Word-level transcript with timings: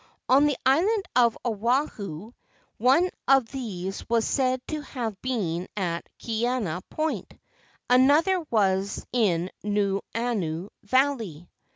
On 0.27 0.47
the 0.47 0.57
island 0.65 1.05
of 1.15 1.37
Oahu, 1.45 2.31
one 2.79 3.11
of 3.27 3.45
these 3.49 4.03
was 4.09 4.25
said 4.25 4.59
to 4.69 4.81
have 4.81 5.21
been 5.21 5.67
at 5.77 6.09
Kaena 6.17 6.81
Point; 6.89 7.31
another 7.87 8.39
was 8.49 9.05
in 9.13 9.51
Nuuanu 9.63 10.69
Valley. 10.81 11.47